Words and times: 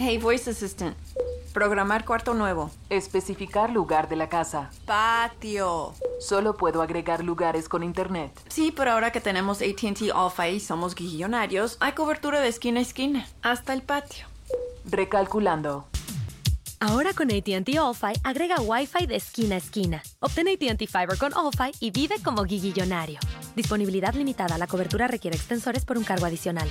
Hey, 0.00 0.16
Voice 0.16 0.48
Assistant. 0.48 0.96
Programar 1.52 2.04
cuarto 2.04 2.32
nuevo. 2.32 2.70
Especificar 2.88 3.70
lugar 3.70 4.08
de 4.08 4.14
la 4.14 4.28
casa. 4.28 4.70
Patio. 4.86 5.92
Solo 6.20 6.56
puedo 6.56 6.82
agregar 6.82 7.24
lugares 7.24 7.68
con 7.68 7.82
internet. 7.82 8.30
Sí, 8.46 8.72
pero 8.74 8.92
ahora 8.92 9.10
que 9.10 9.20
tenemos 9.20 9.60
ATT 9.60 10.12
Alpha 10.14 10.48
y 10.48 10.60
somos 10.60 10.94
guillonarios, 10.94 11.78
hay 11.80 11.92
cobertura 11.94 12.40
de 12.40 12.46
esquina 12.46 12.78
a 12.78 12.82
esquina, 12.82 13.26
hasta 13.42 13.72
el 13.72 13.82
patio. 13.82 14.26
Recalculando. 14.84 15.88
Ahora 16.78 17.12
con 17.12 17.32
ATT 17.32 17.76
All-Fi 17.76 18.20
agrega 18.22 18.60
Wi-Fi 18.60 19.06
de 19.06 19.16
esquina 19.16 19.56
a 19.56 19.58
esquina. 19.58 20.00
Obtén 20.20 20.46
ATT 20.46 20.86
Fiber 20.86 21.18
con 21.18 21.34
All-Fi 21.34 21.72
y 21.80 21.90
vive 21.90 22.22
como 22.22 22.44
guillillonario. 22.44 23.18
Disponibilidad 23.56 24.14
limitada. 24.14 24.58
La 24.58 24.68
cobertura 24.68 25.08
requiere 25.08 25.36
extensores 25.36 25.84
por 25.84 25.98
un 25.98 26.04
cargo 26.04 26.24
adicional. 26.24 26.70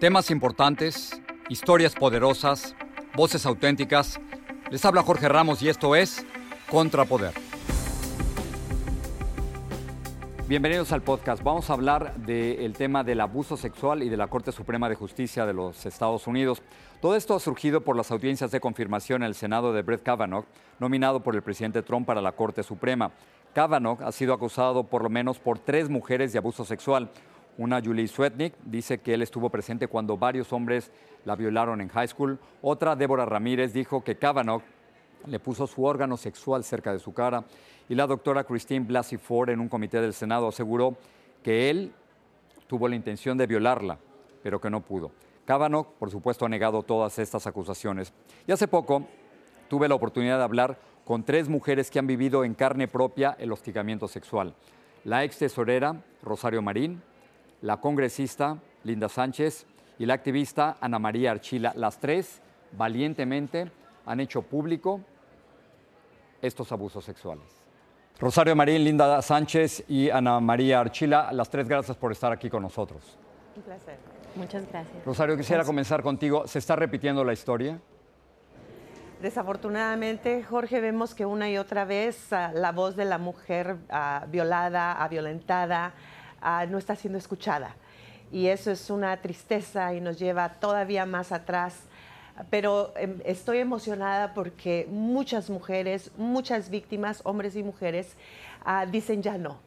Temas 0.00 0.30
importantes, 0.30 1.20
historias 1.48 1.96
poderosas, 1.96 2.76
voces 3.16 3.44
auténticas. 3.44 4.20
Les 4.70 4.84
habla 4.84 5.02
Jorge 5.02 5.28
Ramos 5.28 5.60
y 5.60 5.68
esto 5.68 5.96
es 5.96 6.24
Contrapoder. 6.70 7.32
Bienvenidos 10.46 10.92
al 10.92 11.02
podcast. 11.02 11.42
Vamos 11.42 11.68
a 11.68 11.72
hablar 11.72 12.14
del 12.14 12.74
tema 12.74 13.02
del 13.02 13.20
abuso 13.20 13.56
sexual 13.56 14.04
y 14.04 14.08
de 14.08 14.16
la 14.16 14.28
Corte 14.28 14.52
Suprema 14.52 14.88
de 14.88 14.94
Justicia 14.94 15.44
de 15.46 15.52
los 15.52 15.84
Estados 15.84 16.28
Unidos. 16.28 16.62
Todo 17.00 17.16
esto 17.16 17.34
ha 17.34 17.40
surgido 17.40 17.80
por 17.80 17.96
las 17.96 18.12
audiencias 18.12 18.52
de 18.52 18.60
confirmación 18.60 19.24
en 19.24 19.26
el 19.26 19.34
Senado 19.34 19.72
de 19.72 19.82
Brett 19.82 20.04
Kavanaugh, 20.04 20.44
nominado 20.78 21.24
por 21.24 21.34
el 21.34 21.42
presidente 21.42 21.82
Trump 21.82 22.06
para 22.06 22.22
la 22.22 22.30
Corte 22.30 22.62
Suprema. 22.62 23.10
Kavanaugh 23.52 24.00
ha 24.04 24.12
sido 24.12 24.32
acusado 24.32 24.84
por 24.84 25.02
lo 25.02 25.10
menos 25.10 25.40
por 25.40 25.58
tres 25.58 25.88
mujeres 25.88 26.32
de 26.32 26.38
abuso 26.38 26.64
sexual. 26.64 27.10
Una, 27.58 27.82
Julie 27.82 28.06
Swetnick, 28.06 28.54
dice 28.64 28.98
que 28.98 29.14
él 29.14 29.22
estuvo 29.22 29.50
presente 29.50 29.88
cuando 29.88 30.16
varios 30.16 30.52
hombres 30.52 30.92
la 31.24 31.34
violaron 31.34 31.80
en 31.80 31.88
high 31.88 32.06
school. 32.06 32.38
Otra, 32.62 32.94
Débora 32.94 33.26
Ramírez, 33.26 33.72
dijo 33.72 34.02
que 34.02 34.16
Kavanaugh 34.16 34.62
le 35.26 35.40
puso 35.40 35.66
su 35.66 35.84
órgano 35.84 36.16
sexual 36.16 36.62
cerca 36.62 36.92
de 36.92 37.00
su 37.00 37.12
cara. 37.12 37.44
Y 37.88 37.96
la 37.96 38.06
doctora 38.06 38.44
Christine 38.44 38.86
Blasey 38.86 39.18
Ford, 39.18 39.50
en 39.50 39.58
un 39.58 39.68
comité 39.68 40.00
del 40.00 40.14
Senado, 40.14 40.46
aseguró 40.46 40.96
que 41.42 41.68
él 41.68 41.92
tuvo 42.68 42.86
la 42.86 42.94
intención 42.94 43.36
de 43.36 43.48
violarla, 43.48 43.98
pero 44.42 44.60
que 44.60 44.70
no 44.70 44.80
pudo. 44.80 45.10
Kavanaugh, 45.44 45.86
por 45.98 46.10
supuesto, 46.10 46.46
ha 46.46 46.48
negado 46.48 46.82
todas 46.84 47.18
estas 47.18 47.46
acusaciones. 47.48 48.12
Y 48.46 48.52
hace 48.52 48.68
poco 48.68 49.04
tuve 49.68 49.88
la 49.88 49.96
oportunidad 49.96 50.38
de 50.38 50.44
hablar 50.44 50.78
con 51.04 51.24
tres 51.24 51.48
mujeres 51.48 51.90
que 51.90 51.98
han 51.98 52.06
vivido 52.06 52.44
en 52.44 52.54
carne 52.54 52.86
propia 52.86 53.34
el 53.40 53.50
hostigamiento 53.50 54.06
sexual. 54.06 54.54
La 55.04 55.24
ex 55.24 55.38
tesorera 55.38 56.02
Rosario 56.22 56.60
Marín, 56.60 57.02
la 57.62 57.78
congresista 57.78 58.58
Linda 58.84 59.08
Sánchez 59.08 59.66
y 59.98 60.06
la 60.06 60.14
activista 60.14 60.76
Ana 60.80 60.98
María 60.98 61.32
Archila. 61.32 61.72
Las 61.76 61.98
tres 61.98 62.40
valientemente 62.72 63.70
han 64.06 64.20
hecho 64.20 64.42
público 64.42 65.00
estos 66.40 66.70
abusos 66.72 67.04
sexuales. 67.04 67.44
Rosario 68.18 68.56
Marín, 68.56 68.82
Linda 68.82 69.22
Sánchez 69.22 69.84
y 69.88 70.10
Ana 70.10 70.40
María 70.40 70.80
Archila, 70.80 71.30
las 71.32 71.48
tres 71.50 71.68
gracias 71.68 71.96
por 71.96 72.10
estar 72.10 72.32
aquí 72.32 72.50
con 72.50 72.62
nosotros. 72.62 73.16
Un 73.54 73.62
placer. 73.62 73.96
Muchas 74.34 74.68
gracias. 74.68 75.04
Rosario, 75.04 75.36
quisiera 75.36 75.64
comenzar 75.64 76.02
contigo. 76.02 76.46
¿Se 76.46 76.58
está 76.58 76.76
repitiendo 76.76 77.24
la 77.24 77.32
historia? 77.32 77.80
Desafortunadamente, 79.20 80.44
Jorge, 80.44 80.80
vemos 80.80 81.12
que 81.12 81.26
una 81.26 81.50
y 81.50 81.58
otra 81.58 81.84
vez 81.84 82.30
uh, 82.30 82.56
la 82.56 82.70
voz 82.70 82.94
de 82.94 83.04
la 83.04 83.18
mujer 83.18 83.76
uh, 83.90 84.28
violada, 84.28 85.02
violentada, 86.40 86.66
no 86.66 86.78
está 86.78 86.96
siendo 86.96 87.18
escuchada. 87.18 87.74
Y 88.30 88.48
eso 88.48 88.70
es 88.70 88.90
una 88.90 89.16
tristeza 89.18 89.94
y 89.94 90.00
nos 90.00 90.18
lleva 90.18 90.48
todavía 90.60 91.06
más 91.06 91.32
atrás. 91.32 91.74
Pero 92.50 92.92
eh, 92.96 93.20
estoy 93.24 93.58
emocionada 93.58 94.34
porque 94.34 94.86
muchas 94.90 95.50
mujeres, 95.50 96.10
muchas 96.16 96.70
víctimas, 96.70 97.20
hombres 97.24 97.56
y 97.56 97.62
mujeres, 97.62 98.14
dicen 98.90 99.22
ya 99.22 99.38
no, 99.38 99.58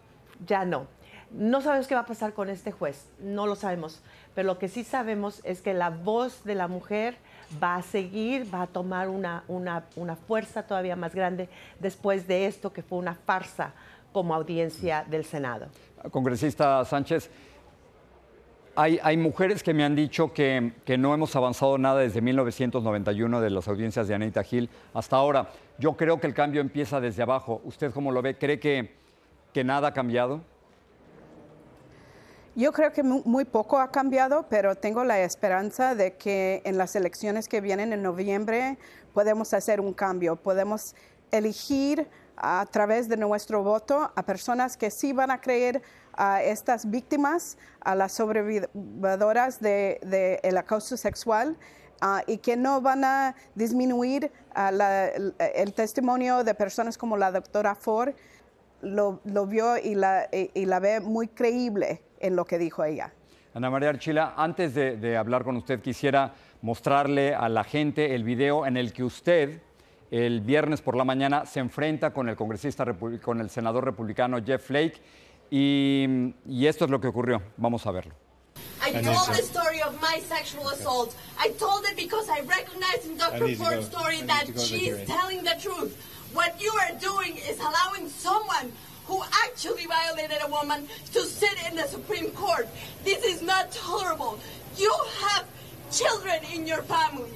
ya 0.46 0.64
no. 0.64 0.88
No 1.32 1.62
sabemos 1.62 1.88
qué 1.88 1.96
va 1.96 2.02
a 2.02 2.06
pasar 2.06 2.34
con 2.34 2.50
este 2.50 2.72
juez, 2.72 3.08
no 3.20 3.48
lo 3.48 3.56
sabemos, 3.56 4.02
pero 4.36 4.48
lo 4.48 4.60
que 4.60 4.68
sí 4.68 4.84
sabemos 4.84 5.40
es 5.46 5.62
que 5.62 5.74
la 5.74 5.90
voz 5.90 6.44
de 6.44 6.56
la 6.56 6.68
mujer 6.68 7.16
va 7.62 7.76
a 7.76 7.82
seguir, 7.82 8.54
va 8.54 8.64
a 8.64 8.68
tomar 8.68 9.08
una, 9.08 9.44
una, 9.48 9.86
una 9.96 10.18
fuerza 10.18 10.64
todavía 10.64 10.98
más 10.98 11.16
grande 11.16 11.48
después 11.80 12.28
de 12.28 12.48
esto 12.48 12.74
que 12.74 12.84
fue 12.84 12.98
una 12.98 13.16
farsa 13.16 13.72
como 14.12 14.36
audiencia 14.36 15.06
del 15.10 15.24
Senado. 15.24 15.68
Congresista 16.10 16.84
Sánchez, 16.86 17.30
hay, 18.76 19.00
hay 19.04 19.18
mujeres 19.18 19.64
que 19.64 19.74
me 19.74 19.84
han 19.84 19.96
dicho 19.96 20.34
que, 20.34 20.74
que, 20.86 20.98
no 20.98 21.14
hemos 21.14 21.36
avanzado 21.36 21.78
nada 21.78 22.00
desde 22.00 22.22
1991 22.22 23.42
de 23.42 23.50
las 23.50 23.68
audiencias 23.68 24.08
de 24.08 24.16
Anita 24.16 24.44
Gil 24.44 24.70
hasta 24.94 25.18
ahora. 25.18 25.50
Yo 25.78 25.98
creo 25.98 26.20
que 26.20 26.28
el 26.28 26.34
cambio 26.34 26.62
empieza 26.62 27.02
desde 27.02 27.24
abajo. 27.24 27.62
¿Usted 27.66 27.92
cómo 27.92 28.12
lo 28.12 28.22
ve? 28.22 28.38
¿Cree 28.38 28.60
que, 28.60 28.96
que 29.54 29.64
nada 29.64 29.90
ha 29.90 29.94
cambiado? 29.94 30.42
Yo 32.56 32.74
creo 32.74 32.92
que 32.92 33.02
muy 33.02 33.46
poco 33.46 33.80
ha 33.80 33.92
cambiado, 33.92 34.46
pero 34.50 34.76
tengo 34.76 35.06
la 35.06 35.22
esperanza 35.22 35.96
de 35.96 36.18
que 36.18 36.62
en 36.66 36.78
las 36.78 36.98
elecciones 36.98 37.48
que 37.48 37.62
vienen 37.62 37.94
en 37.94 38.02
noviembre 38.02 38.78
podemos 39.14 39.54
hacer 39.54 39.80
un 39.80 39.94
cambio, 39.94 40.36
podemos 40.36 40.94
elegir 41.32 42.10
a 42.36 42.66
través 42.70 43.08
de 43.08 43.16
nuestro 43.16 43.64
voto 43.64 44.12
a 44.14 44.24
personas 44.24 44.76
que 44.76 44.92
sí 44.92 45.14
van 45.14 45.32
a 45.32 45.40
creer 45.40 45.82
a 46.14 46.42
estas 46.42 46.90
víctimas, 46.90 47.58
a 47.80 47.96
las 47.96 48.14
sobrevividoras 48.14 49.60
del 49.60 49.98
de, 50.02 50.40
el 50.44 50.58
acoso 50.58 50.98
sexual. 50.98 51.58
Uh, 52.04 52.18
y 52.26 52.40
que 52.40 52.58
no 52.58 52.82
van 52.82 53.04
a 53.04 53.36
disminuir 53.54 54.32
uh, 54.56 54.74
la, 54.74 55.10
el, 55.10 55.36
el, 55.38 55.72
testimonio 55.76 56.44
de 56.44 56.56
personas 56.56 56.98
como 56.98 57.16
la 57.16 57.32
doctora 57.32 57.76
Ford, 57.76 58.16
lo, 58.82 59.20
lo 59.24 59.46
vio 59.46 59.78
y 59.78 59.94
la, 59.94 60.28
y, 60.32 60.50
y 60.56 60.66
la, 60.66 60.80
ve 60.80 61.00
muy 61.00 61.28
creíble 61.28 62.02
en 62.20 62.36
lo 62.36 62.46
que 62.46 62.58
dijo 62.58 62.84
ella. 62.84 63.14
Ana 63.54 63.70
María 63.70 63.90
Archila, 63.90 64.34
antes 64.36 64.74
de, 64.74 64.98
de 64.98 65.16
hablar 65.16 65.44
con 65.44 65.58
usted, 65.58 65.80
quisiera 65.80 66.34
mostrarle 66.64 67.36
a 67.36 67.48
la 67.50 67.64
gente 67.64 68.16
el 68.16 68.24
video 68.24 68.66
en 68.66 68.78
el 68.78 68.94
que 68.94 69.04
usted 69.04 69.62
el 70.12 70.42
viernes 70.42 70.82
por 70.82 70.96
la 70.96 71.06
mañana 71.06 71.46
se 71.46 71.62
enfrenta 71.62 72.12
con 72.12 72.28
el 72.28 72.36
congresista, 72.36 72.86
con 73.22 73.40
el 73.40 73.50
senador 73.50 73.86
republicano 73.86 74.44
Jeff 74.44 74.66
Flake 74.66 75.00
y, 75.52 76.34
y 76.48 76.66
esto 76.66 76.86
es 76.86 76.92
lo 76.92 77.00
que 77.00 77.08
ocurrió. 77.08 77.42
Vamos 77.58 77.86
a 77.86 77.92
verlo. 77.92 78.16
I 78.84 78.92
told 78.94 79.28
the 79.36 79.44
story 79.44 79.82
of 79.82 80.02
my 80.02 80.20
sexual 80.28 80.68
assault. 80.70 81.16
I 81.40 81.50
told 81.60 81.86
it 81.86 81.96
because 81.96 82.28
I 82.30 82.42
recognized 82.42 83.06
in 83.06 83.18
Dr. 83.18 83.56
Ford's 83.56 83.86
story 83.86 84.22
that 84.22 84.48
she's 84.60 84.98
telling 85.06 85.44
the 85.44 85.56
truth. 85.62 85.96
What 86.34 86.60
you 86.60 86.72
are 86.72 86.98
doing 87.00 87.38
is 87.38 87.60
allowing 87.60 88.10
someone 88.10 88.72
who 89.06 89.22
violated 89.88 90.38
a 90.42 90.50
woman 90.50 90.88
to 91.14 91.22
sit 91.22 91.56
in 91.70 91.76
the 91.76 91.84
Supreme 91.84 92.32
Court. 92.32 92.68
This 93.04 93.24
is 93.24 93.42
not 93.42 93.72
tolerable. 93.72 94.40
You 94.78 94.94
have 95.22 95.46
children 95.92 96.40
in 96.54 96.66
your 96.66 96.82
family. 96.84 97.34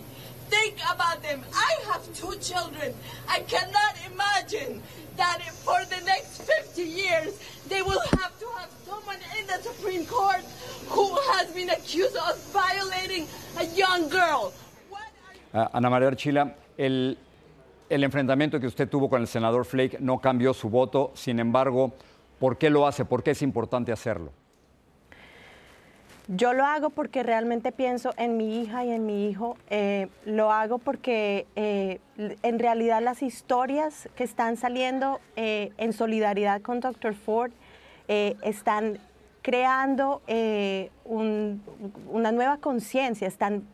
Think 0.50 0.77
about 0.94 1.21
them. 1.24 1.42
I 1.53 1.75
have 1.92 2.03
two 2.13 2.36
children. 2.39 2.94
I 3.27 3.39
cannot 3.42 3.95
imagine 4.12 4.81
that 5.18 5.42
for 5.63 5.80
the 5.86 6.03
next 6.06 6.42
50 6.42 6.81
years 6.83 7.33
they 7.68 7.81
will 7.81 8.01
have 8.19 8.38
to 8.39 8.47
have 8.57 8.69
someone 8.86 9.18
in 9.39 9.47
the 9.47 9.59
Supreme 9.63 10.06
Court 10.06 10.44
who 10.89 11.15
has 11.33 11.51
been 11.51 11.69
accused 11.69 12.15
of 12.15 12.38
violating 12.53 13.27
a 13.57 13.65
young 13.75 14.09
girl. 14.09 14.53
Uh, 15.53 15.68
Ana 15.74 15.89
María 15.89 16.09
Archila, 16.09 16.53
el, 16.77 17.18
el 17.89 18.03
enfrentamiento 18.03 18.59
que 18.59 18.68
usted 18.68 18.89
tuvo 18.89 19.09
con 19.09 19.21
el 19.21 19.27
senador 19.27 19.65
Flake 19.65 20.00
no 20.01 20.19
cambió 20.19 20.53
su 20.53 20.69
voto, 20.69 21.12
sin 21.15 21.39
embargo, 21.39 21.94
¿por 22.39 22.57
qué 22.57 22.69
lo 22.69 22.86
hace? 22.86 23.06
¿Por 23.06 23.24
qué 23.24 23.31
es 23.31 23.41
importante 23.41 23.91
hacerlo? 23.94 24.31
Yo 26.27 26.54
lo 26.54 26.66
hago 26.66 26.89
porque 26.89 27.22
realmente 27.22 27.72
pienso 27.72 28.12
en 28.18 28.36
mi 28.36 28.60
hija 28.60 28.83
y 28.83 28.92
en 28.92 29.06
mi 29.06 29.30
hijo. 29.30 29.57
Eh, 29.69 30.07
lo 30.25 30.51
hago 30.51 30.80
porque 30.80 31.45
eh, 31.56 32.00
en 32.18 32.57
realidad 32.57 33.01
las 33.04 33.22
historias 33.22 34.10
que 34.16 34.24
están 34.24 34.57
saliendo 34.57 35.19
eh, 35.36 35.72
en 35.77 35.94
solidaridad 35.94 36.62
con 36.62 36.80
Dr. 36.80 37.13
Ford 37.13 37.51
están 38.07 39.00
creando 39.42 40.22
una 41.06 42.31
nueva 42.31 42.57
conciencia, 42.57 43.27
están 43.27 43.68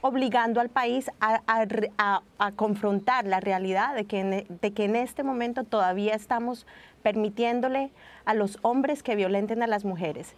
obligando 0.00 0.62
al 0.62 0.70
país 0.70 1.10
a, 1.20 2.22
confrontar 2.56 3.26
la 3.26 3.40
realidad 3.40 3.94
de 3.94 4.06
que, 4.06 4.46
de 4.48 4.70
que 4.72 4.84
en 4.84 4.96
este 4.96 5.22
momento 5.22 5.64
todavía 5.64 6.14
estamos 6.14 6.66
permitiéndole 7.02 7.90
a 8.24 8.32
los 8.32 8.58
hombres 8.62 9.02
que 9.02 9.14
violenten 9.14 9.62
a 9.62 9.66
las 9.66 9.84
mujeres 9.84 10.34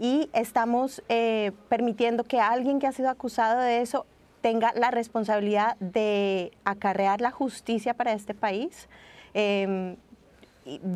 y 0.00 0.30
estamos 0.32 1.02
eh, 1.10 1.52
permitiendo 1.68 2.24
que 2.24 2.40
alguien 2.40 2.80
que 2.80 2.86
ha 2.86 2.92
sido 2.92 3.10
acusado 3.10 3.60
de 3.60 3.82
eso 3.82 4.06
tenga 4.40 4.72
la 4.74 4.90
responsabilidad 4.90 5.76
de 5.78 6.52
acarrear 6.64 7.20
la 7.20 7.30
justicia 7.30 7.92
para 7.92 8.14
este 8.14 8.32
país. 8.32 8.88
Em, 9.34 9.96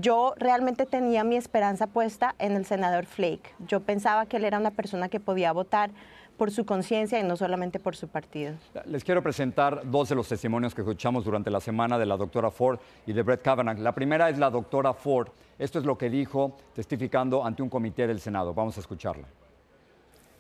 yo 0.00 0.34
realmente 0.38 0.86
tenía 0.86 1.22
mi 1.22 1.36
esperanza 1.36 1.86
puesta 1.86 2.34
en 2.38 2.52
el 2.52 2.64
senador 2.64 3.04
Flake. 3.04 3.54
Yo 3.66 3.80
pensaba 3.80 4.24
que 4.24 4.38
él 4.38 4.44
era 4.44 4.58
una 4.58 4.70
persona 4.70 5.10
que 5.10 5.20
podía 5.20 5.52
votar 5.52 5.90
por 6.36 6.50
su 6.50 6.64
conciencia 6.64 7.19
y 7.19 7.22
no 7.22 7.36
solamente 7.36 7.78
por 7.78 7.96
su 7.96 8.08
partido. 8.08 8.54
Les 8.86 9.04
quiero 9.04 9.22
presentar 9.22 9.82
dos 9.84 10.08
de 10.08 10.14
los 10.14 10.28
testimonios 10.28 10.75
que 10.75 10.82
escuchamos 10.82 11.25
durante 11.25 11.50
la 11.50 11.60
semana 11.60 11.98
de 11.98 12.06
la 12.06 12.16
doctora 12.16 12.50
Ford 12.50 12.78
y 13.06 13.12
de 13.12 13.22
Brett 13.22 13.42
Kavanaugh. 13.42 13.78
La 13.78 13.92
primera 13.92 14.28
es 14.28 14.38
la 14.38 14.50
doctora 14.50 14.92
Ford. 14.92 15.28
Esto 15.58 15.78
es 15.78 15.84
lo 15.84 15.96
que 15.96 16.10
dijo 16.10 16.56
testificando 16.75 17.44
ante 17.44 17.62
un 17.62 17.69
comité 17.69 18.06
del 18.06 18.20
Senado. 18.20 18.52
Vamos 18.52 18.76
a 18.76 18.81
escucharla. 18.81 19.26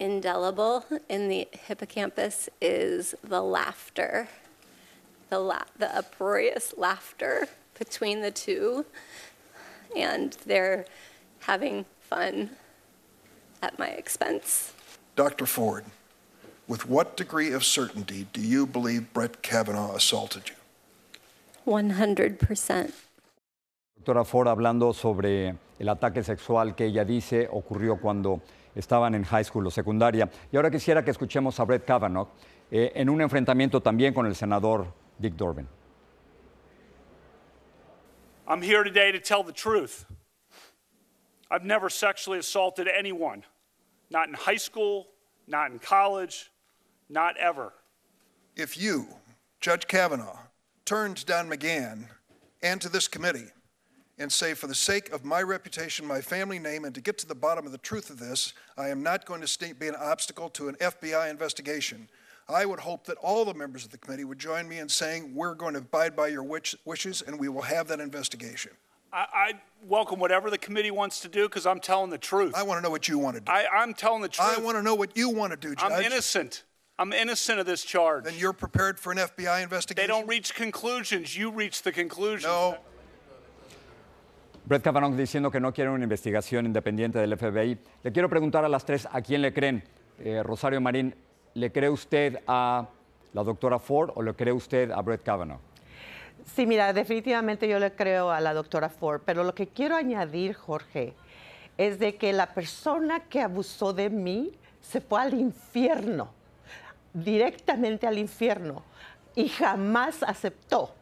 Indelible 0.00 0.82
in 1.08 1.28
the 1.28 1.48
hippocampus 1.68 2.50
is 2.60 3.14
the 3.22 3.40
laughter, 3.40 4.26
the, 5.30 5.38
la 5.38 5.64
the 5.78 5.86
uproarious 5.96 6.74
laughter 6.76 7.48
between 7.78 8.20
the 8.20 8.32
two, 8.32 8.84
and 9.96 10.36
they're 10.46 10.84
having 11.46 11.84
fun 12.00 12.50
at 13.62 13.78
my 13.78 13.88
expense. 13.88 14.73
Dr. 15.16 15.46
Ford, 15.46 15.84
with 16.66 16.88
what 16.88 17.16
degree 17.16 17.52
of 17.52 17.64
certainty 17.64 18.26
do 18.32 18.40
you 18.40 18.66
believe 18.66 19.12
Brett 19.12 19.42
Kavanaugh 19.42 19.94
assaulted 19.94 20.48
you? 20.48 20.56
100%. 21.66 22.92
Doctora 23.96 24.24
Ford 24.24 24.48
hablando 24.48 24.92
sobre 24.92 25.54
el 25.78 25.88
ataque 25.88 26.22
sexual 26.22 26.74
que 26.74 26.86
ella 26.86 27.04
dice 27.04 27.48
ocurrió 27.50 28.00
cuando 28.00 28.42
estaban 28.74 29.14
en 29.14 29.24
high 29.24 29.44
school 29.44 29.66
o 29.66 29.70
secundaria. 29.70 30.28
Y 30.52 30.56
ahora 30.56 30.70
quisiera 30.70 31.02
que 31.04 31.10
escuchemos 31.10 31.58
a 31.60 31.64
Brett 31.64 31.84
Kavanaugh 31.84 32.28
eh, 32.70 32.92
en 32.94 33.08
un 33.08 33.20
enfrentamiento 33.20 33.80
también 33.80 34.12
con 34.12 34.26
el 34.26 34.34
senador 34.34 34.86
Dick 35.18 35.34
Durbin. 35.36 35.68
I'm 38.46 38.60
here 38.60 38.84
today 38.84 39.10
to 39.12 39.20
tell 39.20 39.42
the 39.42 39.52
truth. 39.52 40.04
I've 41.50 41.64
never 41.64 41.88
sexually 41.88 42.38
assaulted 42.40 42.88
anyone. 42.88 43.44
Not 44.14 44.28
in 44.28 44.34
high 44.34 44.56
school, 44.56 45.08
not 45.48 45.72
in 45.72 45.80
college, 45.80 46.52
not 47.10 47.36
ever. 47.36 47.74
If 48.56 48.80
you, 48.80 49.08
Judge 49.60 49.88
Kavanaugh, 49.88 50.38
turn 50.84 51.14
to 51.14 51.26
Don 51.26 51.50
McGahn 51.50 52.06
and 52.62 52.80
to 52.80 52.88
this 52.88 53.08
committee 53.08 53.48
and 54.16 54.32
say, 54.32 54.54
for 54.54 54.68
the 54.68 54.74
sake 54.74 55.12
of 55.12 55.24
my 55.24 55.42
reputation, 55.42 56.06
my 56.06 56.20
family 56.20 56.60
name, 56.60 56.84
and 56.84 56.94
to 56.94 57.00
get 57.00 57.18
to 57.18 57.26
the 57.26 57.34
bottom 57.34 57.66
of 57.66 57.72
the 57.72 57.78
truth 57.78 58.08
of 58.08 58.20
this, 58.20 58.52
I 58.78 58.88
am 58.88 59.02
not 59.02 59.26
going 59.26 59.42
to 59.42 59.74
be 59.74 59.88
an 59.88 59.96
obstacle 59.96 60.48
to 60.50 60.68
an 60.68 60.76
FBI 60.76 61.28
investigation. 61.28 62.08
I 62.48 62.66
would 62.66 62.78
hope 62.78 63.06
that 63.06 63.18
all 63.18 63.44
the 63.44 63.54
members 63.54 63.84
of 63.84 63.90
the 63.90 63.98
committee 63.98 64.24
would 64.24 64.38
join 64.38 64.68
me 64.68 64.78
in 64.78 64.88
saying 64.88 65.34
we're 65.34 65.56
going 65.56 65.72
to 65.72 65.80
abide 65.80 66.14
by 66.14 66.28
your 66.28 66.44
wishes 66.44 67.22
and 67.22 67.40
we 67.40 67.48
will 67.48 67.62
have 67.62 67.88
that 67.88 67.98
investigation. 67.98 68.70
I, 69.14 69.26
I 69.32 69.52
welcome 69.86 70.18
whatever 70.18 70.50
the 70.50 70.58
committee 70.58 70.90
wants 70.90 71.20
to 71.20 71.28
do 71.28 71.44
because 71.44 71.66
I'm 71.66 71.78
telling 71.78 72.10
the 72.10 72.18
truth. 72.18 72.52
I 72.56 72.64
want 72.64 72.78
to 72.78 72.82
know 72.82 72.90
what 72.90 73.06
you 73.06 73.16
want 73.16 73.36
to 73.36 73.40
do. 73.40 73.52
I, 73.52 73.64
I'm 73.72 73.94
telling 73.94 74.22
the 74.22 74.28
truth. 74.28 74.58
I 74.58 74.60
want 74.60 74.76
to 74.76 74.82
know 74.82 74.96
what 74.96 75.16
you 75.16 75.30
want 75.30 75.52
to 75.52 75.56
do, 75.56 75.76
Judge. 75.76 75.92
I'm 75.92 76.02
innocent. 76.02 76.64
I'm 76.98 77.12
innocent 77.12 77.60
of 77.60 77.66
this 77.66 77.84
charge. 77.84 78.24
Then 78.24 78.34
you're 78.36 78.52
prepared 78.52 78.98
for 78.98 79.12
an 79.12 79.18
FBI 79.18 79.62
investigation? 79.62 80.02
They 80.02 80.12
don't 80.12 80.26
reach 80.28 80.54
conclusions. 80.54 81.36
You 81.36 81.52
reach 81.52 81.82
the 81.82 81.92
conclusions. 81.92 82.44
No. 82.44 82.76
Brett 84.66 84.82
Kavanaugh 84.82 85.14
diciendo 85.14 85.52
que 85.52 85.60
no 85.60 85.72
quiere 85.72 85.90
una 85.90 86.04
investigación 86.04 86.66
independiente 86.66 87.20
del 87.20 87.36
FBI. 87.36 87.78
Le 88.02 88.12
quiero 88.12 88.28
preguntar 88.28 88.64
a 88.64 88.68
las 88.68 88.84
tres, 88.84 89.06
¿a 89.12 89.20
quién 89.20 89.42
le 89.42 89.52
creen? 89.52 89.84
Eh, 90.18 90.42
Rosario 90.42 90.80
Marín, 90.80 91.14
¿le 91.54 91.70
cree 91.70 91.90
usted 91.90 92.40
a 92.48 92.88
la 93.32 93.44
doctora 93.44 93.78
Ford 93.78 94.10
o 94.14 94.22
le 94.22 94.34
cree 94.34 94.52
usted 94.52 94.90
a 94.90 95.02
Brett 95.02 95.22
Kavanaugh? 95.22 95.60
Sí, 96.44 96.66
mira, 96.66 96.92
definitivamente 96.92 97.66
yo 97.68 97.78
le 97.78 97.92
creo 97.94 98.30
a 98.30 98.40
la 98.40 98.54
doctora 98.54 98.88
Ford, 98.88 99.22
pero 99.24 99.44
lo 99.44 99.54
que 99.54 99.68
quiero 99.68 99.96
añadir, 99.96 100.54
Jorge, 100.54 101.14
es 101.78 101.98
de 101.98 102.16
que 102.16 102.32
la 102.32 102.54
persona 102.54 103.20
que 103.20 103.40
abusó 103.40 103.92
de 103.92 104.10
mí 104.10 104.52
se 104.80 105.00
fue 105.00 105.20
al 105.20 105.34
infierno, 105.34 106.28
directamente 107.12 108.06
al 108.06 108.18
infierno, 108.18 108.82
y 109.34 109.48
jamás 109.48 110.22
aceptó 110.22 110.94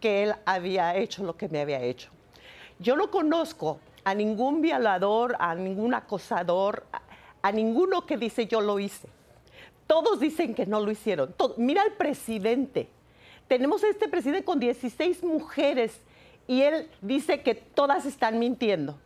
que 0.00 0.22
él 0.22 0.34
había 0.46 0.96
hecho 0.96 1.22
lo 1.22 1.36
que 1.36 1.48
me 1.48 1.60
había 1.60 1.80
hecho. 1.82 2.10
Yo 2.78 2.96
no 2.96 3.10
conozco 3.10 3.78
a 4.04 4.14
ningún 4.14 4.62
violador, 4.62 5.36
a 5.38 5.54
ningún 5.54 5.94
acosador, 5.94 6.84
a, 7.42 7.52
ninguno 7.52 8.06
que 8.06 8.16
dice 8.16 8.46
yo 8.46 8.60
lo 8.60 8.78
hice. 8.78 9.08
Todos 9.86 10.18
dicen 10.20 10.54
que 10.54 10.66
no 10.66 10.80
lo 10.80 10.90
hicieron. 10.90 11.34
mira 11.58 11.82
al 11.82 11.92
presidente 11.92 12.88
tenemos 13.52 13.84
a 13.84 13.88
este 13.88 14.08
presidente 14.08 14.46
con 14.46 14.58
16 14.58 15.22
mujeres 15.24 16.00
y 16.46 16.62
él 16.62 16.88
dice 17.02 17.42
que 17.42 17.54
todas 17.54 18.06
están 18.06 18.38
mintiendo. 18.38 18.98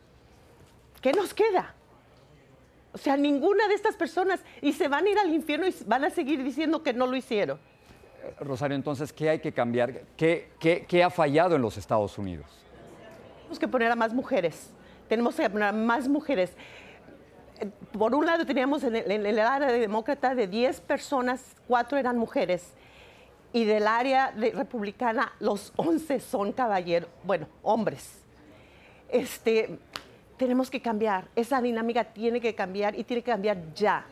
¿Qué 1.01 1.11
nos 1.11 1.33
queda? 1.33 1.75
O 2.93 2.97
sea, 2.97 3.17
ninguna 3.17 3.67
de 3.67 3.73
estas 3.73 3.97
personas 3.97 4.39
y 4.61 4.71
se 4.71 4.87
van 4.87 5.05
a 5.05 5.09
ir 5.09 5.19
al 5.19 5.33
infierno 5.33 5.67
y 5.67 5.75
van 5.85 6.05
a 6.05 6.09
seguir 6.09 6.45
diciendo 6.45 6.81
que 6.81 6.93
no 6.93 7.07
lo 7.07 7.17
hicieron. 7.17 7.59
Rosario, 8.39 8.77
entonces, 8.77 9.11
¿qué 9.11 9.29
hay 9.29 9.39
que 9.39 9.51
cambiar? 9.51 10.03
¿Qué, 10.15 10.47
qué, 10.61 11.03
ha 11.03 11.09
fallado 11.09 11.57
en 11.57 11.61
los 11.61 11.75
Estados 11.75 12.17
Unidos? 12.17 12.47
Tenemos 13.39 13.59
que 13.59 13.67
poner 13.67 13.91
a 13.91 13.97
más 13.97 14.13
mujeres. 14.13 14.69
Tenemos 15.09 15.35
que 15.35 15.49
poner 15.49 15.67
a 15.67 15.73
más 15.73 16.07
mujeres. 16.07 16.53
Por 17.91 18.15
un 18.15 18.25
lado, 18.25 18.45
teníamos 18.45 18.81
en 18.85 18.95
el, 18.95 19.11
en 19.11 19.25
el 19.25 19.39
área 19.39 19.69
de 19.69 19.79
demócrata 19.79 20.35
de 20.35 20.47
10 20.47 20.79
personas, 20.79 21.43
4 21.67 21.97
eran 21.97 22.17
mujeres 22.17 22.77
y 23.57 23.65
del 23.65 23.87
área 23.87 24.31
de 24.31 24.51
republicana 24.51 25.33
los 25.39 25.73
11 25.77 26.19
son 26.19 26.51
caballeros, 26.51 27.09
bueno, 27.23 27.47
hombres. 27.63 28.19
Este, 29.09 29.79
tenemos 30.37 30.69
que 30.69 30.79
cambiar, 30.79 31.27
esa 31.35 31.59
dinámica 31.59 32.03
tiene 32.03 32.39
que 32.39 32.53
cambiar 32.53 32.93
y 32.93 33.03
tiene 33.03 33.23
que 33.23 33.31
cambiar 33.31 33.73
ya. 33.73 34.05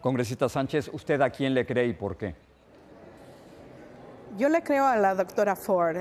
Congresista 0.00 0.48
Sánchez, 0.48 0.88
¿usted 0.92 1.20
a 1.20 1.30
quién 1.30 1.52
le 1.52 1.66
cree 1.66 1.88
y 1.88 1.94
por 1.94 2.16
qué? 2.16 2.36
Yo 4.38 4.48
le 4.48 4.62
creo 4.62 4.86
a 4.86 4.94
la 4.94 5.16
doctora 5.16 5.56
Ford. 5.56 5.96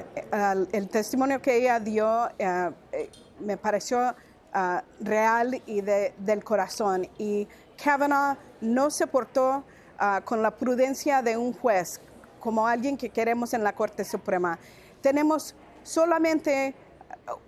El 0.71 0.89
testimonio 0.89 1.41
que 1.41 1.57
ella 1.57 1.79
dio 1.79 2.29
eh, 2.37 2.69
eh, 2.91 3.09
me 3.39 3.57
pareció 3.57 4.13
ah, 4.53 4.83
real 4.99 5.59
y 5.65 5.81
del 5.81 6.43
corazón. 6.43 7.07
Y 7.17 7.47
Kavanaugh 7.83 8.37
no 8.61 8.91
se 8.91 9.07
portó 9.07 9.63
ah, 9.97 10.21
con 10.23 10.43
la 10.43 10.51
prudencia 10.51 11.23
de 11.23 11.35
un 11.35 11.53
juez, 11.53 11.99
como 12.39 12.67
alguien 12.67 12.97
que 12.97 13.09
queremos 13.09 13.53
en 13.53 13.63
la 13.63 13.73
Corte 13.73 14.03
Suprema. 14.03 14.59
Tenemos 15.01 15.55
solamente 15.83 16.75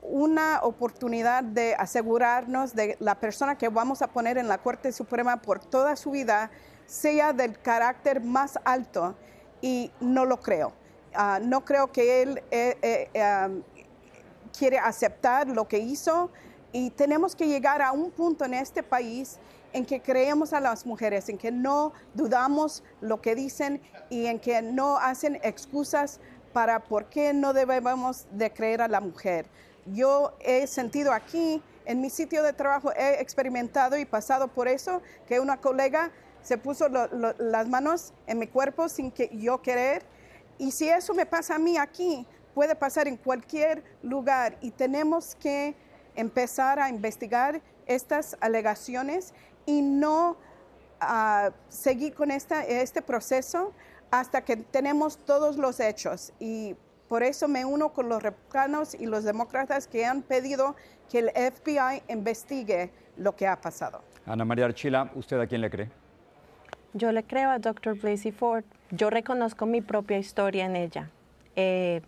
una 0.01 0.59
oportunidad 0.63 1.43
de 1.43 1.75
asegurarnos 1.75 2.75
de 2.75 2.97
la 2.99 3.15
persona 3.15 3.57
que 3.57 3.69
vamos 3.69 4.01
a 4.01 4.07
poner 4.07 4.37
en 4.37 4.47
la 4.47 4.57
Corte 4.57 4.91
Suprema 4.91 5.41
por 5.41 5.59
toda 5.59 5.95
su 5.95 6.11
vida 6.11 6.51
sea 6.85 7.33
del 7.33 7.57
carácter 7.59 8.21
más 8.21 8.59
alto 8.65 9.15
y 9.61 9.91
no 9.99 10.25
lo 10.25 10.39
creo. 10.39 10.73
Ah, 11.13 11.39
no 11.41 11.63
creo 11.63 11.91
que 11.91 12.21
él 12.21 12.43
eh, 12.51 13.07
eh, 13.13 13.61
quiere 14.57 14.77
aceptar 14.79 15.47
lo 15.47 15.67
que 15.67 15.79
hizo 15.79 16.29
Y 16.71 16.89
tenemos 16.91 17.35
que 17.35 17.47
llegar 17.47 17.81
a 17.81 17.91
un 17.91 18.11
punto 18.11 18.45
en 18.45 18.53
este 18.53 18.83
país 18.83 19.39
en 19.73 19.85
que 19.85 20.01
creemos 20.01 20.53
a 20.53 20.59
las 20.59 20.85
mujeres, 20.85 21.29
en 21.29 21.37
que 21.37 21.51
no 21.51 21.93
dudamos 22.13 22.83
lo 22.99 23.21
que 23.21 23.35
dicen 23.35 23.81
y 24.09 24.25
en 24.25 24.39
que 24.39 24.61
no 24.61 24.97
hacen 24.97 25.39
excusas 25.43 26.19
para 26.53 26.79
por 26.79 27.05
qué 27.05 27.33
no 27.33 27.53
debemos 27.53 28.25
de 28.31 28.51
creer 28.51 28.81
a 28.81 28.87
la 28.87 28.99
mujer. 28.99 29.45
Yo 29.85 30.33
he 30.39 30.67
sentido 30.67 31.13
aquí, 31.13 31.61
en 31.85 32.01
mi 32.01 32.09
sitio 32.09 32.43
de 32.43 32.53
trabajo, 32.53 32.91
he 32.93 33.21
experimentado 33.21 33.97
y 33.97 34.05
pasado 34.05 34.47
por 34.47 34.67
eso, 34.67 35.01
que 35.27 35.39
una 35.39 35.57
colega 35.57 36.11
se 36.43 36.57
puso 36.57 36.87
las 36.89 37.67
manos 37.67 38.13
en 38.27 38.39
mi 38.39 38.47
cuerpo 38.47 38.89
sin 38.89 39.11
que 39.11 39.29
yo 39.33 39.61
querer. 39.61 40.03
Y 40.57 40.71
si 40.71 40.89
eso 40.89 41.13
me 41.13 41.25
pasa 41.25 41.55
a 41.55 41.59
mí 41.59 41.77
aquí, 41.77 42.25
puede 42.53 42.75
pasar 42.75 43.07
en 43.07 43.17
cualquier 43.17 43.83
lugar 44.03 44.57
y 44.61 44.71
tenemos 44.71 45.35
que 45.35 45.75
empezar 46.15 46.79
a 46.79 46.89
investigar 46.89 47.61
estas 47.85 48.37
alegaciones 48.41 49.33
y 49.65 49.81
no 49.81 50.37
ah, 50.99 51.51
seguir 51.69 52.13
con 52.13 52.31
esta, 52.31 52.63
este 52.63 53.01
proceso 53.01 53.73
hasta 54.11 54.43
que 54.43 54.57
tenemos 54.57 55.17
todos 55.17 55.57
los 55.57 55.79
hechos. 55.79 56.33
Y 56.39 56.75
por 57.07 57.23
eso 57.23 57.47
me 57.47 57.65
uno 57.65 57.89
con 57.89 58.09
los 58.09 58.21
republicanos 58.21 58.95
y 58.95 59.05
los 59.05 59.23
demócratas 59.23 59.87
que 59.87 60.05
han 60.05 60.21
pedido 60.21 60.75
que 61.09 61.19
el 61.19 61.29
FBI 61.29 62.03
investigue 62.07 62.91
lo 63.17 63.35
que 63.35 63.47
ha 63.47 63.59
pasado. 63.59 64.01
Ana 64.25 64.45
María 64.45 64.65
Archila, 64.65 65.11
¿usted 65.15 65.39
a 65.39 65.47
quién 65.47 65.61
le 65.61 65.69
cree? 65.69 65.89
Yo 66.93 67.11
le 67.11 67.23
creo 67.23 67.49
a 67.49 67.59
Dr. 67.59 67.95
Blasey 67.95 68.31
Ford. 68.31 68.63
Yo 68.91 69.09
reconozco 69.09 69.65
mi 69.65 69.81
propia 69.81 70.17
historia 70.17 70.65
en 70.65 70.75
ella. 70.75 71.09
Eh, 71.55 72.01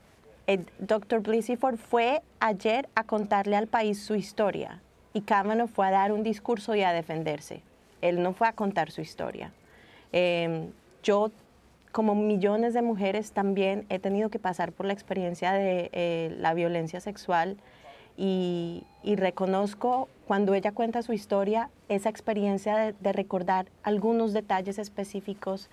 el 0.48 0.66
Dr. 0.80 1.22
Blasey 1.22 1.56
Ford 1.56 1.78
fue 1.78 2.22
ayer 2.40 2.90
a 2.96 3.04
contarle 3.04 3.56
al 3.56 3.68
país 3.68 4.02
su 4.02 4.16
historia 4.16 4.82
y 5.14 5.22
Kavanaugh 5.22 5.68
fue 5.68 5.88
a 5.88 5.92
dar 5.92 6.12
un 6.12 6.24
discurso 6.24 6.76
y 6.76 6.82
a 6.82 6.92
defenderse. 6.92 7.62
Él 8.02 8.22
no 8.22 8.34
fue 8.34 8.48
a 8.48 8.54
contar 8.54 8.92
su 8.92 9.02
historia. 9.02 9.52
Em, 10.12 10.72
yo, 11.04 11.32
como 11.92 12.16
millones 12.16 12.74
de 12.74 12.82
mujeres, 12.82 13.32
también 13.32 13.86
he 13.90 14.00
tenido 14.00 14.30
que 14.30 14.40
pasar 14.40 14.72
por 14.72 14.86
la 14.86 14.94
experiencia 14.94 15.54
de 15.54 15.90
eh, 15.94 16.36
la 16.40 16.54
violencia 16.54 17.00
sexual 17.00 17.58
y, 18.18 18.84
reconozco 19.04 20.08
cuando 20.28 20.54
ella 20.54 20.72
cuenta 20.72 21.02
su 21.02 21.14
historia 21.14 21.70
esa 21.90 22.10
experiencia 22.10 22.94
de, 23.00 23.14
recordar 23.14 23.68
algunos 23.84 24.34
detalles 24.34 24.78
específicos, 24.80 25.70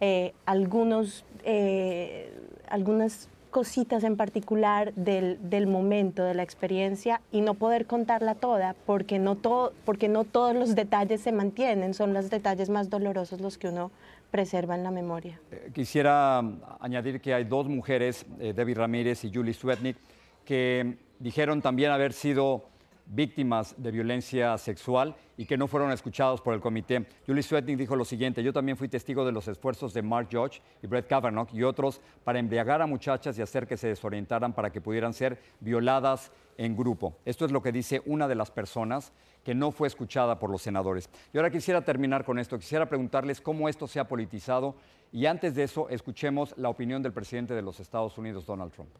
eh, 0.00 0.32
algunos, 0.46 1.24
eh, 1.44 2.32
algunas 2.68 3.28
cositas 3.56 4.04
en 4.04 4.18
particular 4.18 4.92
del, 4.96 5.38
del, 5.48 5.66
momento, 5.66 6.22
de 6.22 6.34
la 6.34 6.42
experiencia 6.42 7.22
y 7.32 7.40
no 7.40 7.54
poder 7.54 7.86
contarla 7.86 8.34
toda 8.34 8.76
porque 8.84 9.18
no, 9.18 9.34
todo, 9.34 9.72
porque 9.86 10.08
no 10.08 10.24
todos 10.24 10.54
los 10.54 10.74
detalles 10.74 11.22
se 11.22 11.32
mantienen, 11.32 11.94
son 11.94 12.12
los 12.12 12.28
detalles 12.28 12.68
más 12.68 12.90
dolorosos 12.90 13.40
los 13.40 13.56
que 13.56 13.68
uno 13.68 13.90
preserva 14.30 14.74
en 14.74 14.82
la 14.82 14.90
memoria. 14.90 15.40
Eh, 15.50 15.70
quisiera 15.72 16.42
mm, 16.42 16.60
añadir 16.80 17.18
que 17.18 17.32
hay 17.32 17.44
dos 17.44 17.66
mujeres, 17.66 18.26
eh, 18.40 18.52
Debbie 18.54 18.74
Ramírez 18.74 19.24
y 19.24 19.32
Julie 19.32 19.54
Swetnick, 19.54 19.96
que 20.44 20.98
dijeron 21.18 21.62
también 21.62 21.92
haber 21.92 22.12
sido 22.12 22.66
víctimas 23.06 23.74
de 23.78 23.90
violencia 23.90 24.58
sexual 24.58 25.14
y 25.36 25.46
que 25.46 25.56
no 25.56 25.68
fueron 25.68 25.92
escuchados 25.92 26.40
por 26.40 26.54
el 26.54 26.60
comité. 26.60 27.06
Julie 27.26 27.42
Swetnick 27.42 27.78
dijo 27.78 27.96
lo 27.96 28.04
siguiente, 28.04 28.42
yo 28.42 28.52
también 28.52 28.76
fui 28.76 28.88
testigo 28.88 29.24
de 29.24 29.32
los 29.32 29.48
esfuerzos 29.48 29.94
de 29.94 30.02
Mark 30.02 30.28
Judge 30.30 30.60
y 30.82 30.86
Brett 30.86 31.06
Kavanaugh 31.06 31.48
y 31.52 31.62
otros 31.62 32.00
para 32.24 32.38
embriagar 32.38 32.82
a 32.82 32.86
muchachas 32.86 33.38
y 33.38 33.42
hacer 33.42 33.66
que 33.66 33.76
se 33.76 33.88
desorientaran 33.88 34.52
para 34.52 34.70
que 34.70 34.80
pudieran 34.80 35.14
ser 35.14 35.38
violadas 35.60 36.32
en 36.58 36.76
grupo. 36.76 37.16
Esto 37.24 37.44
es 37.44 37.52
lo 37.52 37.62
que 37.62 37.72
dice 37.72 38.02
una 38.06 38.28
de 38.28 38.34
las 38.34 38.50
personas 38.50 39.12
que 39.44 39.54
no 39.54 39.70
fue 39.70 39.86
escuchada 39.86 40.38
por 40.38 40.50
los 40.50 40.62
senadores. 40.62 41.08
Y 41.32 41.36
ahora 41.36 41.50
quisiera 41.50 41.84
terminar 41.84 42.24
con 42.24 42.38
esto, 42.38 42.58
quisiera 42.58 42.88
preguntarles 42.88 43.40
cómo 43.40 43.68
esto 43.68 43.86
se 43.86 44.00
ha 44.00 44.08
politizado 44.08 44.74
y 45.12 45.26
antes 45.26 45.54
de 45.54 45.62
eso 45.62 45.88
escuchemos 45.88 46.54
la 46.56 46.68
opinión 46.68 47.02
del 47.02 47.12
presidente 47.12 47.54
de 47.54 47.62
los 47.62 47.78
Estados 47.78 48.18
Unidos, 48.18 48.46
Donald 48.46 48.72
Trump. 48.72 48.90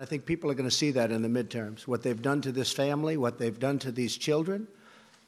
I 0.00 0.04
think 0.04 0.26
people 0.26 0.48
are 0.48 0.54
going 0.54 0.68
to 0.68 0.74
see 0.74 0.92
that 0.92 1.10
in 1.10 1.22
the 1.22 1.28
midterms 1.28 1.88
what 1.88 2.04
they've 2.04 2.22
done 2.22 2.40
to 2.42 2.52
this 2.52 2.72
family, 2.72 3.16
what 3.16 3.38
they've 3.38 3.58
done 3.58 3.80
to 3.80 3.90
these 3.90 4.16
children, 4.16 4.68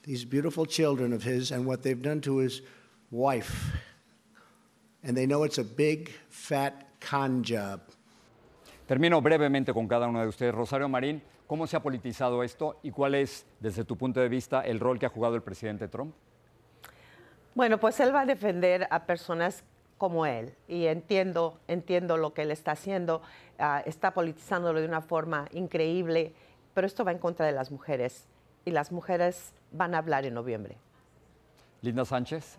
these 0.04 0.24
beautiful 0.24 0.64
children 0.64 1.12
of 1.12 1.24
his, 1.24 1.50
and 1.50 1.66
what 1.66 1.82
they've 1.82 2.00
done 2.00 2.20
to 2.20 2.36
his 2.38 2.62
wife. 3.10 3.72
And 5.02 5.16
they 5.16 5.26
know 5.26 5.42
it's 5.42 5.58
a 5.58 5.64
big, 5.64 6.12
fat 6.28 6.86
con 7.00 7.42
job. 7.42 7.80
Termino 8.86 9.20
brevemente 9.20 9.74
con 9.74 9.88
cada 9.88 10.06
uno 10.06 10.20
de 10.20 10.28
ustedes. 10.28 10.54
Rosario 10.54 10.88
Marín, 10.88 11.20
¿cómo 11.48 11.66
se 11.66 11.76
ha 11.76 11.80
politizado 11.80 12.44
esto 12.44 12.78
y 12.84 12.92
cuál 12.92 13.16
es, 13.16 13.44
desde 13.58 13.84
tu 13.84 13.96
punto 13.96 14.20
de 14.20 14.28
vista, 14.28 14.60
el 14.60 14.78
rol 14.78 15.00
que 15.00 15.06
ha 15.06 15.08
jugado 15.08 15.34
el 15.34 15.42
presidente 15.42 15.88
Trump? 15.88 16.14
Bueno, 17.56 17.80
pues 17.80 17.98
él 17.98 18.14
va 18.14 18.20
a 18.20 18.26
defender 18.26 18.86
a 18.88 19.04
personas 19.04 19.64
como 20.00 20.24
él 20.24 20.54
y 20.66 20.86
entiendo, 20.86 21.60
entiendo 21.68 22.16
lo 22.16 22.32
que 22.32 22.40
él 22.40 22.50
está 22.52 22.72
haciendo, 22.72 23.20
uh, 23.58 23.82
está 23.84 24.14
politizándolo 24.14 24.80
de 24.80 24.86
una 24.86 25.02
forma 25.02 25.46
increíble, 25.52 26.32
pero 26.72 26.86
esto 26.86 27.04
va 27.04 27.12
en 27.12 27.18
contra 27.18 27.44
de 27.44 27.52
las 27.52 27.70
mujeres 27.70 28.24
y 28.64 28.70
las 28.70 28.92
mujeres 28.92 29.52
van 29.72 29.94
a 29.94 29.98
hablar 29.98 30.24
en 30.24 30.32
noviembre. 30.32 30.78
Linda 31.82 32.06
Sánchez. 32.06 32.56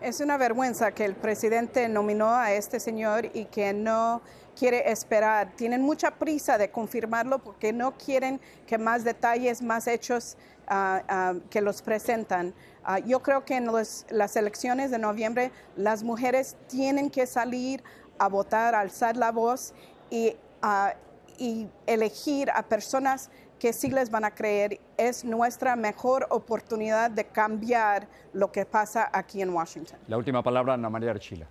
Es 0.00 0.18
una 0.18 0.38
vergüenza 0.38 0.90
que 0.90 1.04
el 1.04 1.14
presidente 1.14 1.88
nominó 1.88 2.30
a 2.30 2.52
este 2.52 2.80
señor 2.80 3.26
y 3.32 3.44
que 3.44 3.72
no 3.72 4.22
quiere 4.60 4.90
esperar. 4.90 5.52
Tienen 5.56 5.80
mucha 5.80 6.10
prisa 6.10 6.58
de 6.58 6.70
confirmarlo 6.70 7.38
porque 7.38 7.72
no 7.72 7.96
quieren 7.96 8.38
que 8.66 8.76
más 8.76 9.04
detalles, 9.04 9.62
más 9.62 9.86
hechos 9.86 10.36
uh, 10.70 11.36
uh, 11.36 11.40
que 11.48 11.62
los 11.62 11.80
presentan. 11.80 12.52
Ah, 12.84 12.98
yo 12.98 13.22
creo 13.22 13.42
que 13.46 13.56
en 13.56 13.70
las 13.72 14.36
elecciones 14.36 14.90
de 14.90 14.98
noviembre 14.98 15.50
las 15.76 16.02
mujeres 16.02 16.56
tienen 16.68 17.08
que 17.08 17.26
salir 17.26 17.82
a 18.18 18.28
votar, 18.28 18.74
alzar 18.74 19.16
la 19.16 19.32
voz 19.32 19.72
y, 20.10 20.36
ah, 20.60 20.92
y 21.38 21.66
elegir 21.86 22.50
a 22.50 22.62
personas 22.62 23.30
que 23.58 23.72
sí 23.72 23.88
les 23.90 24.10
van 24.10 24.26
a 24.26 24.30
creer. 24.30 24.78
Es 24.98 25.24
nuestra 25.24 25.74
mejor 25.74 26.26
oportunidad 26.28 27.10
de 27.10 27.24
cambiar 27.24 28.08
lo 28.34 28.52
que 28.52 28.66
pasa 28.66 29.08
aquí 29.10 29.40
en 29.40 29.54
Washington. 29.54 29.98
La 30.06 30.18
última 30.18 30.42
palabra, 30.42 30.74
Ana 30.74 30.90
María 30.90 31.12
Archila. 31.12 31.48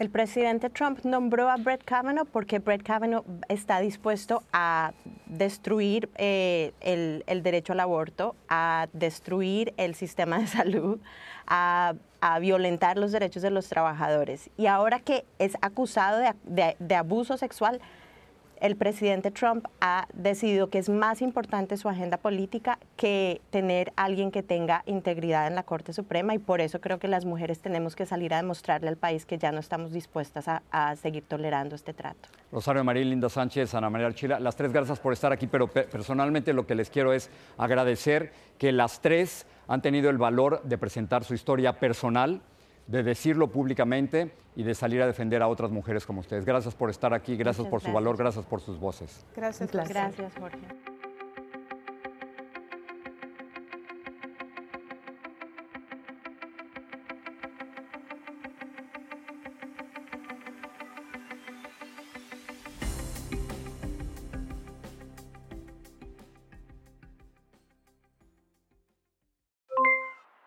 El 0.00 0.08
presidente 0.08 0.70
Trump 0.70 1.04
nombró 1.04 1.50
a 1.50 1.58
Brett 1.58 1.84
Kavanaugh 1.84 2.24
porque 2.24 2.58
Brett 2.58 2.82
Kavanaugh 2.82 3.22
está 3.50 3.80
dispuesto 3.80 4.42
a 4.50 4.94
destruir 5.26 6.08
eh, 6.16 6.72
el, 6.80 7.42
derecho 7.42 7.74
al 7.74 7.80
aborto, 7.80 8.34
a 8.48 8.88
destruir 8.94 9.74
el 9.76 9.94
sistema 9.94 10.38
de 10.38 10.46
salud, 10.46 10.98
a, 11.46 11.92
violentar 12.40 12.96
los 12.96 13.12
derechos 13.12 13.42
de 13.42 13.50
los 13.50 13.68
trabajadores. 13.68 14.48
Y 14.56 14.68
ahora 14.68 15.00
que 15.00 15.26
es 15.38 15.58
acusado 15.60 16.18
de 16.44 16.94
abuso 16.94 17.36
sexual, 17.36 17.82
el 18.60 18.76
presidente 18.76 19.30
Trump 19.30 19.66
ha 19.80 20.06
decidido 20.12 20.68
que 20.68 20.78
es 20.78 20.88
más 20.88 21.22
importante 21.22 21.76
su 21.76 21.88
agenda 21.88 22.18
política 22.18 22.78
que 22.96 23.40
tener 23.50 23.92
alguien 23.96 24.30
que 24.30 24.42
tenga 24.42 24.82
integridad 24.86 25.46
en 25.46 25.54
la 25.54 25.62
Corte 25.62 25.92
Suprema 25.92 26.34
y 26.34 26.38
por 26.38 26.60
eso 26.60 26.80
creo 26.80 26.98
que 26.98 27.08
las 27.08 27.24
mujeres 27.24 27.60
tenemos 27.60 27.96
que 27.96 28.06
salir 28.06 28.34
a 28.34 28.36
demostrarle 28.36 28.88
al 28.88 28.96
país 28.96 29.24
que 29.24 29.38
ya 29.38 29.50
no 29.50 29.60
estamos 29.60 29.92
dispuestas 29.92 30.46
a, 30.48 30.60
seguir 30.96 31.24
tolerando 31.24 31.74
este 31.74 31.94
trato. 31.94 32.28
Rosario 32.52 32.84
María, 32.84 33.04
Linda 33.04 33.28
Sánchez, 33.28 33.74
Ana 33.74 33.88
María 33.88 34.08
Archila, 34.08 34.40
las 34.40 34.56
tres 34.56 34.72
gracias 34.72 34.98
por 34.98 35.12
estar 35.12 35.32
aquí, 35.32 35.46
pero 35.46 35.68
personalmente 35.68 36.52
lo 36.52 36.66
que 36.66 36.74
les 36.74 36.90
quiero 36.90 37.12
es 37.12 37.30
agradecer 37.56 38.32
que 38.58 38.72
las 38.72 39.00
tres 39.00 39.46
han 39.68 39.82
tenido 39.82 40.10
el 40.10 40.18
valor 40.18 40.62
de 40.64 40.76
presentar 40.76 41.24
su 41.24 41.34
historia 41.34 41.78
personal 41.78 42.42
de 42.90 43.04
decirlo 43.04 43.46
públicamente 43.46 44.32
y 44.56 44.64
de 44.64 44.74
salir 44.74 45.00
a 45.00 45.06
defender 45.06 45.42
a 45.42 45.48
otras 45.48 45.70
mujeres 45.70 46.04
como 46.04 46.20
ustedes. 46.20 46.44
Gracias 46.44 46.74
por 46.74 46.90
estar 46.90 47.14
aquí, 47.14 47.36
gracias 47.36 47.66
por 47.68 47.80
su 47.80 47.92
valor, 47.92 48.16
gracias 48.16 48.44
por 48.44 48.60
sus 48.60 48.80
voces. 48.80 49.24
Gracias, 49.36 49.70
gracias 49.70 50.32
Jorge. 50.36 50.58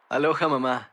Aloha 0.09 0.47
mamá, 0.47 0.92